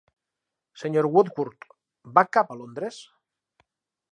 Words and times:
Sr. 0.83 1.09
Woodcourt, 1.17 1.67
va 2.17 2.25
cap 2.39 2.49
a 2.49 2.59
Londres? 2.63 2.99